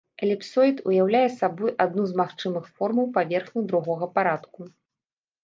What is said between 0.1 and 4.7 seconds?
Эліпсоід ўяўляе сабой адну з магчымых формаў паверхняў другога парадку.